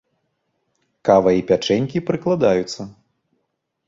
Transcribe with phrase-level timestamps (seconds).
[1.09, 2.81] Кава і пячэнькі прыкладаюцца.